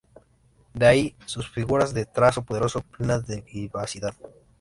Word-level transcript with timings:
De 0.73 0.87
ahí 0.87 1.15
sus 1.27 1.47
figuras 1.47 1.93
de 1.93 2.07
trazo 2.07 2.41
poderoso, 2.43 2.81
plenas 2.81 3.27
de 3.27 3.41
vivacidad. 3.43 4.15